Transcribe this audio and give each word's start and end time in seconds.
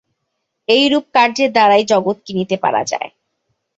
ঐরূপ 0.67 1.05
কার্যের 1.15 1.49
দ্বারাই 1.51 1.83
জগৎ 1.91 2.17
কিনিতে 2.25 2.55
পারা 2.63 2.81
যায়। 2.91 3.09